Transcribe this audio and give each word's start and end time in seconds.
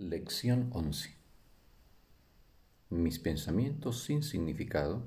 Lección 0.00 0.70
11. 0.72 1.14
Mis 2.90 3.20
pensamientos 3.20 4.02
sin 4.02 4.24
significado 4.24 5.04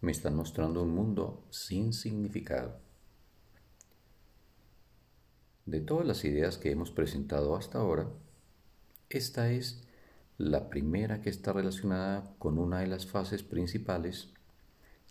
me 0.00 0.10
están 0.10 0.34
mostrando 0.34 0.82
un 0.82 0.92
mundo 0.92 1.46
sin 1.50 1.92
significado. 1.92 2.80
De 5.64 5.80
todas 5.80 6.04
las 6.04 6.24
ideas 6.24 6.58
que 6.58 6.72
hemos 6.72 6.90
presentado 6.90 7.54
hasta 7.54 7.78
ahora, 7.78 8.08
esta 9.10 9.52
es 9.52 9.84
la 10.38 10.70
primera 10.70 11.22
que 11.22 11.30
está 11.30 11.52
relacionada 11.52 12.34
con 12.40 12.58
una 12.58 12.80
de 12.80 12.88
las 12.88 13.06
fases 13.06 13.44
principales 13.44 14.30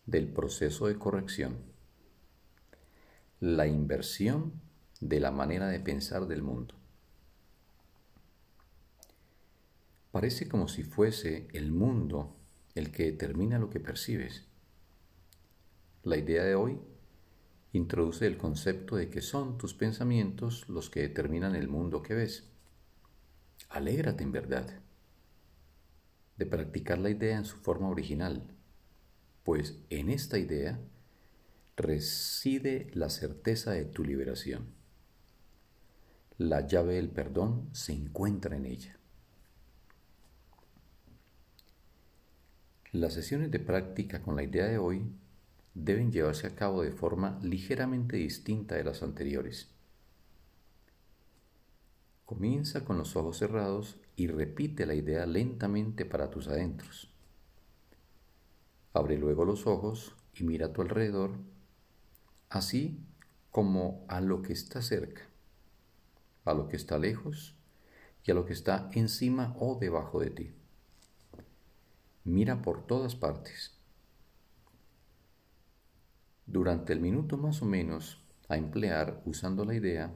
del 0.05 0.27
proceso 0.27 0.87
de 0.87 0.99
corrección, 0.99 1.55
la 3.39 3.65
inversión 3.65 4.59
de 4.99 5.21
la 5.21 5.31
manera 5.31 5.69
de 5.69 5.79
pensar 5.79 6.27
del 6.27 6.41
mundo. 6.41 6.82
Parece 10.13 10.47
como 10.47 10.67
si 10.67 10.83
fuese 10.83 11.47
el 11.53 11.71
mundo 11.71 12.37
el 12.75 12.91
que 12.91 13.05
determina 13.05 13.57
lo 13.57 13.71
que 13.71 13.79
percibes. 13.79 14.45
La 16.03 16.17
idea 16.17 16.43
de 16.43 16.53
hoy 16.53 16.79
introduce 17.71 18.27
el 18.27 18.37
concepto 18.37 18.95
de 18.95 19.09
que 19.09 19.21
son 19.21 19.57
tus 19.57 19.73
pensamientos 19.73 20.69
los 20.69 20.91
que 20.91 21.01
determinan 21.01 21.55
el 21.55 21.67
mundo 21.67 22.03
que 22.03 22.13
ves. 22.13 22.47
Alégrate 23.69 24.23
en 24.23 24.31
verdad 24.31 24.83
de 26.37 26.45
practicar 26.45 26.99
la 26.99 27.09
idea 27.09 27.35
en 27.35 27.45
su 27.45 27.57
forma 27.57 27.89
original, 27.89 28.55
pues 29.41 29.79
en 29.89 30.11
esta 30.11 30.37
idea 30.37 30.79
reside 31.75 32.91
la 32.93 33.09
certeza 33.09 33.71
de 33.71 33.85
tu 33.85 34.03
liberación. 34.03 34.75
La 36.37 36.67
llave 36.67 36.97
del 36.97 37.09
perdón 37.09 37.69
se 37.71 37.93
encuentra 37.93 38.55
en 38.55 38.67
ella. 38.67 38.99
Las 42.93 43.15
sesiones 43.15 43.49
de 43.49 43.57
práctica 43.57 44.21
con 44.21 44.35
la 44.35 44.43
idea 44.43 44.67
de 44.67 44.77
hoy 44.77 45.01
deben 45.73 46.11
llevarse 46.11 46.45
a 46.45 46.53
cabo 46.55 46.83
de 46.83 46.91
forma 46.91 47.39
ligeramente 47.41 48.17
distinta 48.17 48.75
de 48.75 48.83
las 48.83 49.01
anteriores. 49.01 49.71
Comienza 52.23 52.85
con 52.85 52.99
los 52.99 53.15
ojos 53.15 53.39
cerrados 53.39 53.97
y 54.15 54.27
repite 54.27 54.85
la 54.85 54.93
idea 54.93 55.25
lentamente 55.25 56.05
para 56.05 56.29
tus 56.29 56.47
adentros. 56.47 57.11
Abre 58.93 59.17
luego 59.17 59.43
los 59.43 59.65
ojos 59.65 60.15
y 60.35 60.43
mira 60.43 60.67
a 60.67 60.73
tu 60.73 60.83
alrededor, 60.83 61.31
así 62.49 62.99
como 63.49 64.05
a 64.07 64.21
lo 64.21 64.43
que 64.43 64.53
está 64.53 64.83
cerca, 64.83 65.23
a 66.45 66.53
lo 66.53 66.67
que 66.67 66.75
está 66.75 66.99
lejos 66.99 67.55
y 68.23 68.29
a 68.29 68.35
lo 68.35 68.45
que 68.45 68.53
está 68.53 68.91
encima 68.93 69.55
o 69.57 69.79
debajo 69.79 70.19
de 70.19 70.29
ti. 70.29 70.53
Mira 72.33 72.63
por 72.63 72.87
todas 72.87 73.13
partes. 73.15 73.77
Durante 76.47 76.91
el 76.91 76.99
minuto 76.99 77.37
más 77.37 77.61
o 77.61 77.65
menos 77.65 78.23
a 78.49 78.57
emplear 78.57 79.21
usando 79.23 79.65
la 79.65 79.75
idea, 79.75 80.11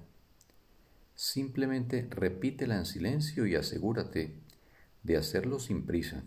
simplemente 1.14 2.08
repítela 2.10 2.76
en 2.76 2.88
silencio 2.88 3.46
y 3.46 3.54
asegúrate 3.54 4.34
de 5.04 5.16
hacerlo 5.16 5.60
sin 5.60 5.86
prisa 5.86 6.24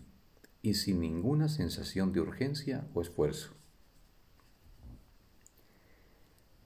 y 0.61 0.75
sin 0.75 1.01
ninguna 1.01 1.49
sensación 1.49 2.13
de 2.13 2.21
urgencia 2.21 2.87
o 2.93 3.01
esfuerzo. 3.01 3.53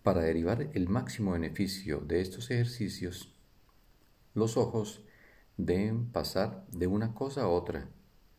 Para 0.03 0.21
derivar 0.21 0.69
el 0.75 0.87
máximo 0.87 1.31
beneficio 1.31 1.99
de 2.01 2.21
estos 2.21 2.51
ejercicios, 2.51 3.33
los 4.35 4.55
ojos 4.55 5.01
deben 5.57 6.11
pasar 6.11 6.63
de 6.67 6.85
una 6.85 7.15
cosa 7.15 7.41
a 7.41 7.47
otra 7.47 7.89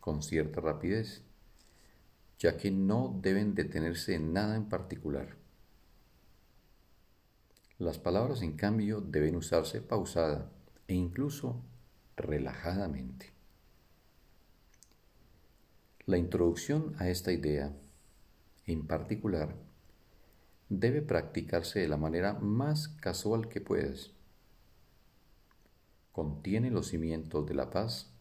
con 0.07 0.23
cierta 0.23 0.61
rapidez, 0.61 1.25
ya 2.39 2.57
que 2.57 2.71
no 2.71 3.19
deben 3.23 3.57
detenerse 3.57 4.15
en 4.15 4.33
nada 4.33 4.55
en 4.55 4.69
particular. 4.69 5.37
Las 7.79 7.99
palabras, 7.99 8.41
en 8.43 8.53
cambio, 8.53 9.01
deben 9.01 9.35
usarse 9.35 9.81
pausada 9.81 10.49
e 10.87 10.95
incluso 10.95 11.61
relajadamente. 12.17 13.33
La 16.05 16.19
introducción 16.19 16.95
a 17.01 17.09
esta 17.09 17.33
idea, 17.33 17.77
en 18.65 18.87
particular, 18.87 19.57
debe 20.69 21.03
practicarse 21.03 21.81
de 21.81 21.89
la 21.89 21.97
manera 21.97 22.35
más 22.35 22.87
casual 22.87 23.49
que 23.49 23.61
puedas. 23.61 24.13
Contiene 26.13 26.71
los 26.71 26.87
cimientos 26.87 27.45
de 27.45 27.55
la 27.55 27.71
paz 27.71 28.16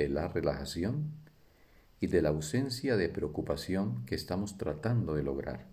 de 0.00 0.08
la 0.08 0.28
relajación 0.28 1.12
y 2.00 2.06
de 2.06 2.22
la 2.22 2.30
ausencia 2.30 2.96
de 2.96 3.10
preocupación 3.10 4.06
que 4.06 4.14
estamos 4.14 4.56
tratando 4.56 5.14
de 5.14 5.22
lograr. 5.22 5.66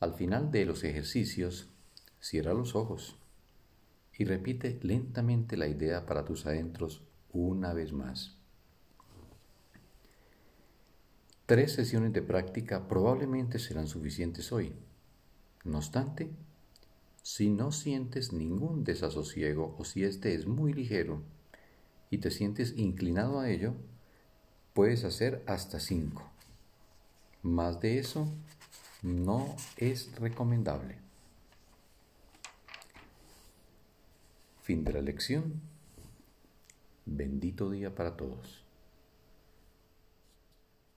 Al 0.00 0.14
final 0.14 0.50
de 0.50 0.64
los 0.64 0.82
ejercicios, 0.82 1.68
cierra 2.18 2.54
los 2.54 2.74
ojos 2.74 3.20
y 4.16 4.24
repite 4.24 4.80
lentamente 4.82 5.56
la 5.56 5.68
idea 5.68 6.06
para 6.06 6.24
tus 6.24 6.44
adentros 6.44 7.04
una 7.32 7.72
vez 7.72 7.92
más. 7.92 8.36
Tres 11.46 11.72
sesiones 11.72 12.12
de 12.12 12.22
práctica 12.22 12.88
probablemente 12.88 13.60
serán 13.60 13.86
suficientes 13.86 14.50
hoy. 14.50 14.74
No 15.62 15.78
obstante, 15.78 16.30
si 17.28 17.50
no 17.50 17.72
sientes 17.72 18.32
ningún 18.32 18.84
desasosiego 18.84 19.76
o 19.78 19.84
si 19.84 20.02
este 20.02 20.34
es 20.34 20.46
muy 20.46 20.72
ligero 20.72 21.20
y 22.08 22.18
te 22.18 22.30
sientes 22.30 22.72
inclinado 22.78 23.38
a 23.38 23.50
ello, 23.50 23.74
puedes 24.72 25.04
hacer 25.04 25.44
hasta 25.46 25.78
cinco. 25.78 26.26
Más 27.42 27.82
de 27.82 27.98
eso 27.98 28.32
no 29.02 29.54
es 29.76 30.10
recomendable. 30.18 30.96
Fin 34.62 34.82
de 34.84 34.94
la 34.94 35.02
lección. 35.02 35.60
Bendito 37.04 37.70
día 37.70 37.94
para 37.94 38.16
todos. 38.16 38.64